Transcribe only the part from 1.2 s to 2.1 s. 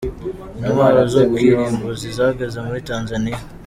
kirimbuzi